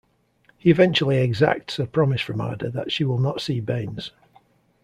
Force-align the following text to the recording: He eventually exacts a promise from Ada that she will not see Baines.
He 0.57 0.71
eventually 0.71 1.17
exacts 1.17 1.77
a 1.77 1.85
promise 1.85 2.21
from 2.21 2.41
Ada 2.41 2.71
that 2.71 2.91
she 2.91 3.03
will 3.03 3.19
not 3.19 3.39
see 3.39 3.59
Baines. 3.59 4.09